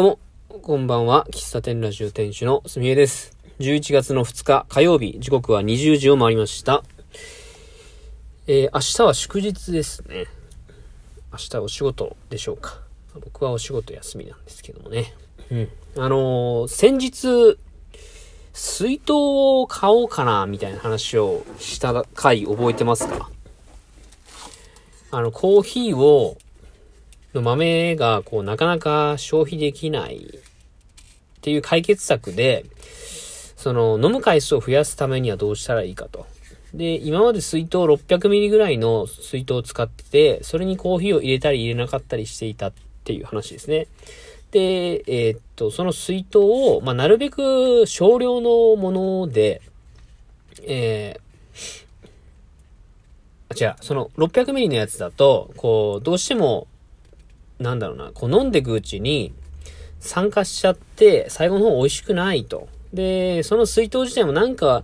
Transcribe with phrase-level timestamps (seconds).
[0.00, 0.18] どう
[0.54, 1.26] も、こんばんは。
[1.30, 3.36] 喫茶店ラジオ店主のすみえです。
[3.58, 6.82] 11月の2日火曜日、時刻は20時を回りました。
[8.46, 10.24] えー、明日は祝日ですね。
[11.30, 12.80] 明日はお仕事でしょうか。
[13.22, 15.12] 僕はお仕事休みなんですけどもね。
[15.50, 15.68] うん。
[15.96, 17.58] あのー先日、
[18.54, 23.28] 水筒を買おうかな、みたいな話をした回覚えてますか？
[25.10, 26.38] あの、コーヒーを、
[27.34, 30.40] の豆が、こう、なかなか消費できないっ
[31.42, 32.64] ていう解決策で、
[33.56, 36.26] その、飲む回数を増やすためにはどうしたらいいかと。
[36.74, 42.72] で、今まで水筒600ミリぐらいの水筒を使ってて、それにコーヒーを入れたり入れなかったりしていたっ
[43.04, 43.86] ていう話ですね。
[44.50, 49.62] で、えーっと、その水筒を、まあ、なるべく少量のもので、
[50.62, 56.66] えー、あ違う、その600ミリのやつだと、こう、どうしても、
[57.60, 59.32] なんだろうな、こう飲んでいくうちに、
[60.00, 62.68] 酸化しちゃって、最後の方美味しくないと。
[62.92, 64.82] で、その水筒自体もなんか、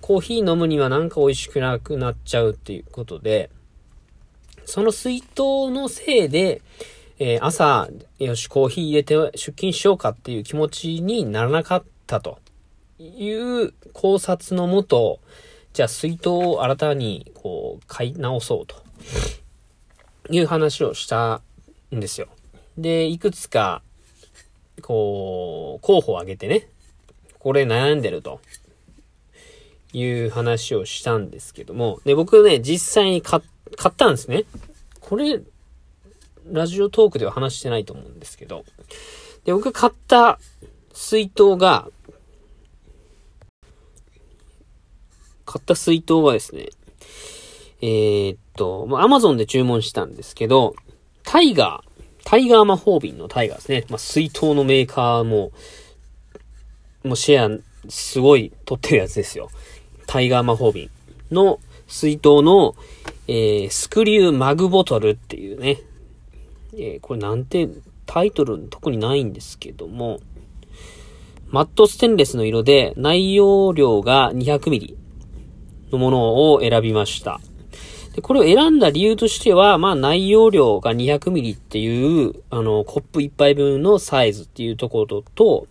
[0.00, 3.50] コーヒー飲むにはなんか美味しくなくなっちゃうっていうことで、
[4.64, 6.62] その水筒のせいで、
[7.18, 12.38] えー朝、よし、コーヒー入れて出勤しようかっていう気持ちにならなかったと
[12.98, 15.20] いう考察のもと、
[15.72, 18.76] じゃあ水筒を新たにこう買い直そうと
[20.30, 21.42] いう話をした
[21.94, 22.28] んですよ。
[22.78, 23.82] で、いくつか、
[24.80, 26.68] こう、候補を挙げてね、
[27.38, 28.40] これ悩んでると
[29.92, 34.44] いう話をしたんですけども、で、僕ね、実際に買ったんですね。
[35.00, 35.40] これ、
[36.50, 38.64] ラジオトークでは話してないと思うんですけど、
[39.44, 40.38] で、僕買った
[40.92, 41.88] 水筒が、
[45.44, 46.68] 買った水筒はですね、
[47.80, 50.74] えーっと、まあ、アマゾンで注文したんですけど、
[51.32, 53.86] タイガー、タイガー魔法瓶のタイガーですね。
[53.88, 55.50] まあ、水筒のメーカーも、
[57.04, 59.48] もうシェア、すごい取ってるやつですよ。
[60.06, 60.90] タイガー魔法瓶
[61.30, 62.74] の水筒の、
[63.28, 65.78] えー、スクリューマグボトルっていうね。
[66.74, 67.66] えーこれなんて、
[68.04, 70.20] タイトル特にないんですけども、
[71.48, 74.96] マットステンレスの色で内容量が 200ml
[75.92, 77.40] のものを選びました。
[78.14, 85.66] で、これを選んだ理由としては、まあ内容量が 200ml っていう、あの、コップ1杯分のサイズっていうところと、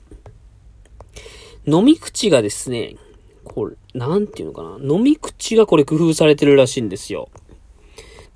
[1.66, 2.96] 飲み口がですね、
[3.44, 4.96] これ、なんていうのかな？
[4.96, 7.30] 飲み口がこれ工夫されてるらしいんですよ。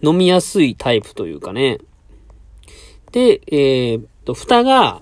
[0.04, 1.80] 飲みやすいタイプというかね。
[3.12, 5.02] で、えーっと、蓋が、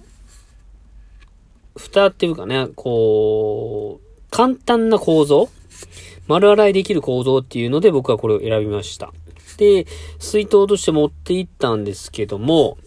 [1.75, 5.49] 蓋っていうかね、こう、簡単な構造
[6.27, 9.11] 丸洗いできる構造っていうので僕はこれを選びました。
[9.57, 9.85] で、
[10.19, 12.77] 水筒として持っていったんですけども、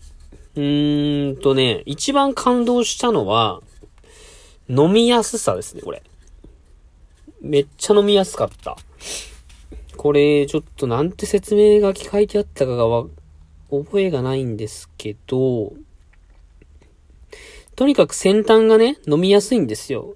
[0.54, 3.60] うーんとね、一番感動したのは、
[4.69, 6.02] 飲みやすさですね、これ。
[7.41, 8.76] めっちゃ飲みやすかった。
[9.96, 13.06] これ、ちょっとなんて説明書き書いてあったかがわ、
[13.70, 15.72] 覚えがないんですけど、
[17.76, 20.14] とにかく先端がね、飲みやすいんですよ。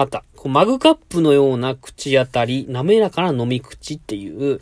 [0.00, 0.24] あった。
[0.34, 4.60] こうマグカップのような口当たり、滑らかな飲み口っていう、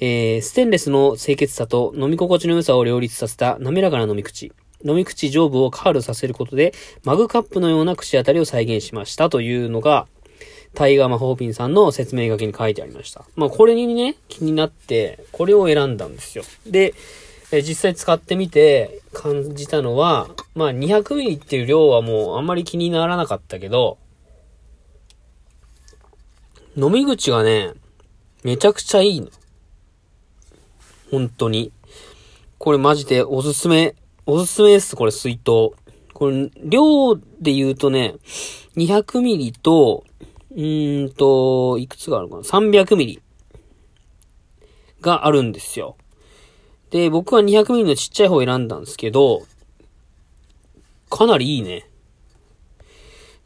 [0.00, 4.52] えー、ステンレスの清潔さと飲み心地の良さを両立させた滑らかな飲み口。
[4.84, 6.72] 飲み口上部をカールさせることで、
[7.04, 10.06] マグカップのような口当たりを再現しましたというのが、
[10.74, 13.24] タイガー魔法瓶さんの説明書きに書いてありました。
[13.36, 16.44] まあこれにね、気になって、これを選んだんですよ。
[16.66, 16.94] で、
[17.50, 23.98] え実際使ってみて感じたのは、まあ 200ml っていう量はもうあんまり気にならなかったけど、
[26.80, 27.72] 飲み口がね、
[28.44, 29.26] めちゃくちゃいいの。
[31.10, 31.72] 本当に。
[32.58, 33.96] これマジでおすすめ、
[34.26, 35.72] おすすめです、これ水筒。
[36.14, 38.14] これ、量で言うとね、
[38.76, 40.04] 200ミリと、
[40.52, 43.22] うーんと、いくつがあるかな ?300 ミリ
[45.00, 45.96] があるんですよ。
[46.90, 49.42] で、僕は200ミリのちっちゃい方を選んだんですけど、
[51.10, 51.87] かなりいいね。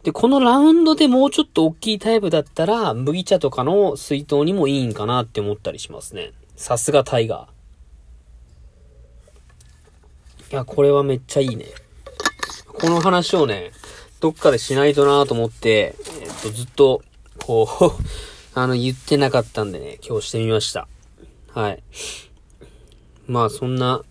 [0.02, 6.32] で、このラウンドでもうちょっと大きいタイプだったら、麦茶とかの水筒にもいいんかなって思ったりしますね。
[6.56, 10.52] さすがタイガー。
[10.52, 11.66] いや、これはめっちゃいいね。
[12.66, 13.70] この話をね、
[14.18, 17.02] どっかでしないとなと思って、えっと、ずっと、
[17.38, 17.68] こ
[17.98, 18.02] う、
[18.58, 20.88] あの、言ってなかったんでね、今日してみました。
[21.52, 21.82] はい。
[23.28, 24.02] まあ、そんな、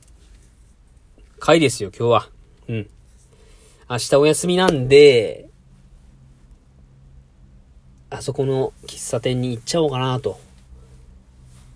[1.40, 2.30] 回ですよ、今日は。
[2.70, 2.90] うん。
[3.90, 5.51] 明日お休みなんで、
[8.12, 10.38] あそこの喫茶店に行っちゃおうかなと、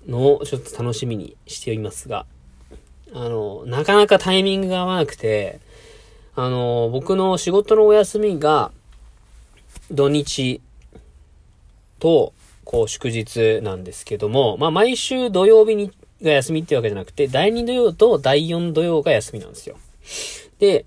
[0.06, 2.26] のをちょっと楽しみにしていますが、
[3.14, 5.62] あの、なかなかタイミングが合わなくて、
[6.36, 8.72] あの、僕の仕事のお休みが、
[9.90, 10.62] 土日
[12.00, 12.34] と、
[12.66, 15.92] こう、祝日なんですけども、まあ、毎週土曜日に、
[16.22, 19.78] が休みってわけじゃなくて、第2土曜と第4土曜が休みなんですよ。
[20.60, 20.86] で、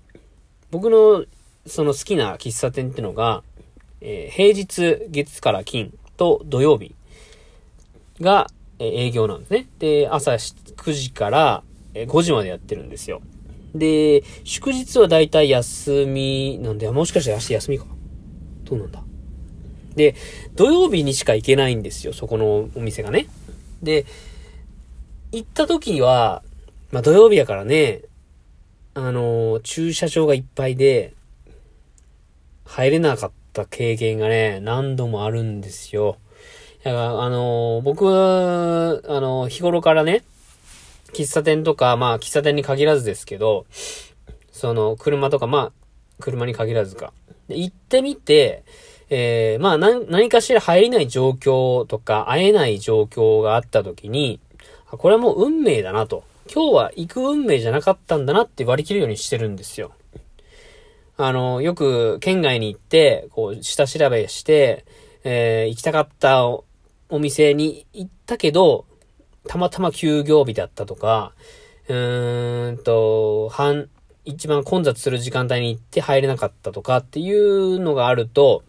[0.69, 1.25] 僕の、
[1.65, 3.41] その好きな喫茶店ってのが、
[4.01, 6.95] えー、平日、月から金と土曜日
[8.21, 8.47] が、
[8.79, 9.67] え、営業なんですね。
[9.79, 11.63] で、朝9時から
[11.93, 13.21] 5時までやってるんですよ。
[13.75, 17.85] で、祝日はだいたい休みなんで、もしかしたら明日休みか。
[18.63, 19.03] どうなんだ
[19.95, 20.15] で、
[20.55, 23.27] 土曜日にしか行けないんですよ、そこのお店がね。
[23.83, 24.05] で、
[25.31, 26.43] 行った時は、
[26.91, 28.03] まあ土曜日やからね、
[28.93, 31.13] あの、駐車場がいっぱいで、
[32.65, 36.17] 入れなかっった経験がね、何度もあるんですよ。
[36.83, 40.23] だから、あの、僕は、あの、日頃からね、
[41.13, 43.65] 喫茶店とか、まあ、喫茶店に限らずですけど、
[44.51, 45.71] その、車とか、まあ、
[46.19, 47.11] 車に限らずか。
[47.49, 48.63] 行ってみて、
[49.09, 54.39] えー、まあ、何かしら入れない状況とか、会えない状況があった時に、
[54.85, 56.23] これはもう運命だなと。
[56.51, 59.91] 今日は行く運命じゃなかったんだなって割り切るようにしてるんですよ。
[61.21, 64.85] あの、よく県外に行って、こう、下調べして、
[65.25, 66.63] えー、行きたかったお
[67.19, 68.85] 店に行ったけど、
[69.45, 71.33] たまたま休業日だったとか、
[71.89, 73.89] うーんと、半、
[74.23, 78.63] 一番混雑する時間帯に行って入れなかったとかっていうのがあると、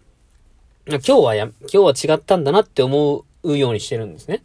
[0.88, 4.42] 今日はや、今日は違ったんだなって思うようにしてるんですね。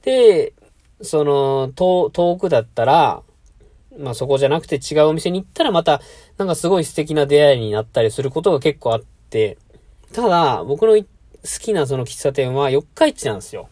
[0.00, 0.54] で、
[1.02, 3.22] その、遠、遠くだったら、
[3.98, 6.00] まあそこじゃなくて違うお店に行ったらまた、
[6.38, 9.58] なんかすごい素敵な出会いになったりすることが結構あって、
[10.12, 11.04] ただ、僕の好
[11.60, 13.68] きなその喫茶店は四日市なんですよ。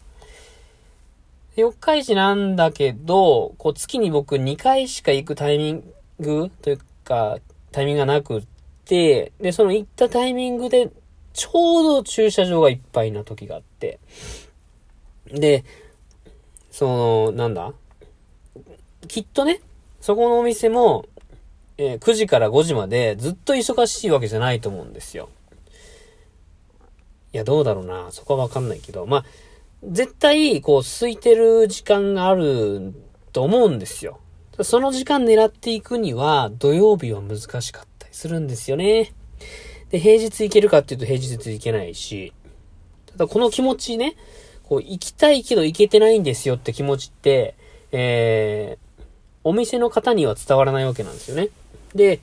[1.55, 5.83] 四日市なんだけど、こう月に僕2回しか行くタイミン
[6.19, 7.37] グというか、
[7.71, 8.43] タイミングがなくっ
[8.85, 10.91] て、で、その行ったタイミングで、
[11.33, 13.99] ちょうど駐車場がいっぱいな時があって、
[15.27, 15.65] で、
[16.71, 17.73] その、なんだ？
[19.07, 19.61] きっとね、
[20.05, 21.07] そこのお店も、
[21.79, 25.29] えー、9時から5時までずっと忙しいわけじゃないと思うんですよ。
[27.33, 28.11] いや、どうだろうな。
[28.11, 29.25] そこはわかんないけど、まあ、
[29.83, 32.93] 絶対、こう、空いてる時間がある
[33.33, 34.19] と思うんですよ。
[34.61, 39.11] その時間狙っていくには、土曜日は難しかったりするんですよね。
[39.89, 42.31] で、平日行けるかっていうと平日行けないし、
[43.07, 44.15] ただこの気持ちね、
[44.65, 47.55] こう、行きたいけど行けてないんですよって気持ちって、
[47.91, 48.84] えー、
[49.45, 51.49] お店の方には伝わらないわけなんですよね。
[51.93, 52.19] で、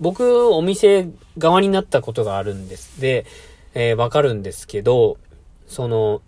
[0.00, 3.00] 僕、お店側になったことがあるんです。
[3.00, 3.26] で、
[3.74, 5.18] えー、わかるんですけど、
[5.68, 6.22] その、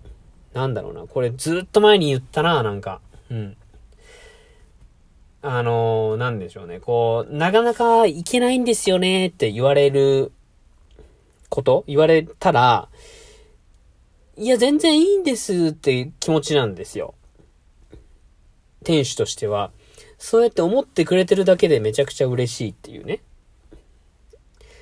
[0.52, 3.00] なんだろうな、これずっと前に言ったな、なんか。
[3.30, 3.56] うん。
[5.40, 6.80] あのー、なんでしょうね。
[6.80, 10.32] こう、なかなか行けないんですよねって言われる
[11.48, 11.84] こと？
[11.86, 12.88] 言われたら、
[14.36, 17.14] いや、全然いいんですって気持ちなんですよ。
[18.84, 19.70] 店主としては。
[20.18, 23.20] そうやって思ってくれてるだけでめちゃくちゃ嬉しいっていうね。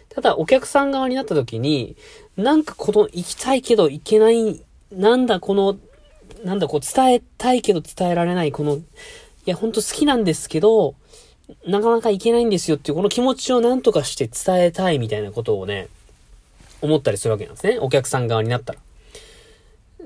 [0.09, 1.97] ただ、お客さん側になった時に、
[2.37, 5.77] なんかこの行きたいけど行けない、なんだこの、
[6.45, 8.83] なんだこう伝えたいけど伝えられない、この、い
[9.47, 10.95] や、ほんと好きなんですけど、
[11.67, 15.89] なかなか行けないんですよっていうこの気持ちをなんとかして伝えたいみたいなことをね、
[16.81, 17.79] 思ったりするわけなんですね。
[17.79, 18.79] お客さん側になったら。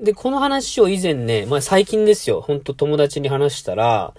[0.01, 2.41] で、この話を以前ね、まあ最近ですよ。
[2.41, 4.13] ほんと友達に話したら、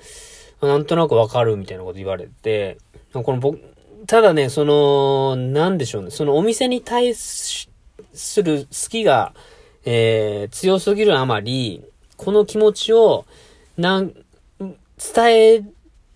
[0.63, 2.79] なんとなくわかるみたいなこと言われて、
[3.13, 3.61] この僕、
[4.07, 6.11] ただね、その、なんでしょうね。
[6.11, 7.69] そのお店に対す
[8.43, 9.35] る好きが、
[9.85, 11.83] えー、強すぎるあまり、
[12.17, 13.25] この気持ちを、
[13.77, 14.13] なん、
[15.15, 15.63] 伝え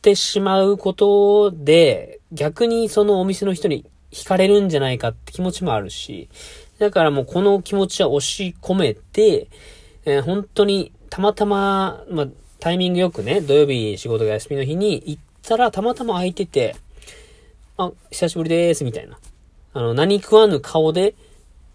[0.02, 6.28] てしまうことで、逆にそのお店の人に惹かれるんじゃないかって気持ちもあるし、
[6.78, 9.48] だからもうこの気持ちは押し込めて、
[10.04, 12.28] えー、本当にたまたま、まあ、
[12.64, 16.75] タイミングよくね、土曜日仕事が休みの日に行ったらたまたま空いてて、
[17.76, 19.18] あ、久しぶりです、みたいな。
[19.75, 21.14] あの、何食わぬ顔で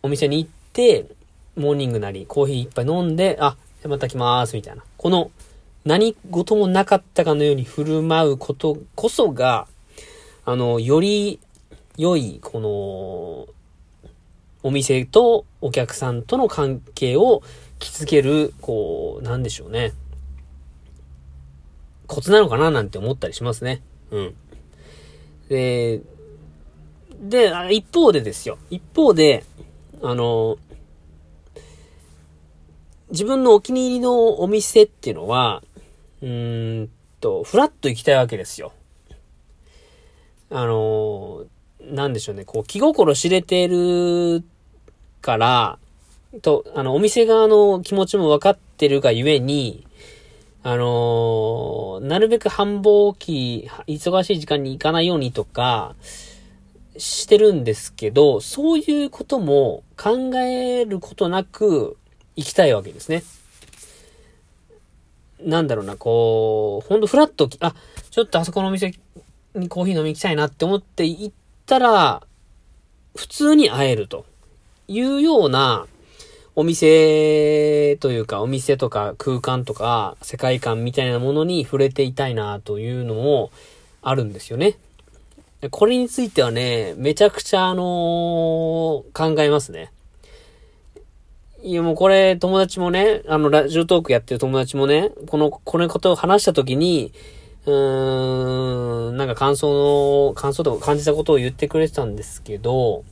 [0.01, 1.05] お店に行って、
[1.55, 4.84] モーニングなり、コーヒー一杯飲んで、あ、じゃまた来ます、みたいな。
[4.98, 5.29] この、
[5.86, 9.67] 何事もなかったかのように振る舞うことこそが、
[10.43, 11.39] あの、より
[11.98, 14.17] 良い、この、
[14.63, 17.43] お店とお客さんとの関係を
[17.77, 19.93] 築ける、こう、なんでしょうね。
[22.09, 23.81] コツなのかななんて思ったりしますね。
[24.09, 24.35] うん。
[25.47, 26.01] で、
[27.21, 28.57] で、一方でですよ。
[28.71, 29.45] 一方で、
[30.01, 30.57] あの、
[33.11, 35.63] 自分のお気に入りのお店っていうのは、
[36.21, 36.89] うーん
[37.21, 38.73] と、フラッと行きたいわけですよ。
[40.49, 41.45] あの、
[41.79, 44.43] なんでしょうね、こう、気心知れてる
[45.21, 45.79] から、
[46.41, 49.85] と、あの、お店側の気持ちも分かってるがゆえに、
[50.69, 55.95] あのー、なるべく繁忙期、忙しい時間に行かないようにとか、
[56.95, 61.97] してるんですけど、そういうことも考えることなく
[62.35, 63.23] 行きたいわけですね。
[65.41, 67.73] なんだろうな、こう、ほんとフラット、あ、
[68.11, 68.93] ちょっとあそこのお店
[69.55, 71.31] にコーヒー飲み行きたいなって思って行っ
[71.65, 72.21] たら、
[73.15, 74.23] 普通に会えると
[74.88, 75.88] いうような
[76.59, 83.49] お店というか、お店とか空間とか世界観みたいなものに触れていたいなというのも
[84.01, 84.75] あるんですよね。
[85.71, 89.93] これについてはね、めちゃくちゃあのー、考えますね。
[91.63, 97.13] いやもうこれ友達もね、あのラジオトークやってる友達もね、この、このことを話したときに、
[97.67, 103.05] うーん、なんか感想の、感想とか感じたことを言ってくれてたんですけど、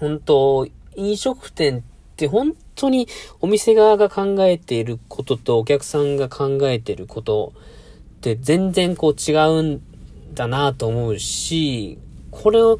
[0.00, 0.66] 本当
[0.96, 3.08] 飲食店ってって本当に
[3.40, 7.52] お店側が考えていることとお客さんが考えていること
[8.18, 9.82] って全然こう違うん
[10.32, 11.98] だなと思うし、
[12.30, 12.78] これを、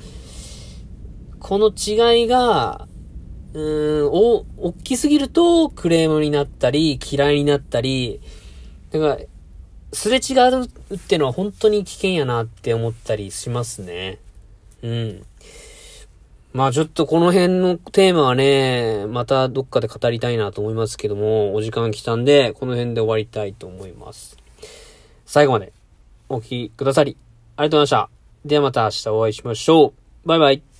[1.40, 2.86] この違いが、
[3.54, 8.20] うーん、お、大きすぎるとクレームになったり、嫌いになったり、
[8.90, 9.18] だから、
[9.92, 10.64] すれ違う
[10.94, 14.18] ってのは本当に危険やなって思ったりしますね。
[14.82, 15.26] うん。
[16.54, 24.38] まあちょっとこの辺のテーマはね、またどっかで語りたいなと思いますけども、お時間来たんで、この辺で終わりたいと思います。
[25.26, 25.72] 最後まで
[26.28, 27.16] お聴きくださり、
[27.56, 28.48] ありがとうございました。
[28.48, 29.94] ではまた明日お会いしましょ
[30.24, 30.28] う。
[30.28, 30.73] バイバイ。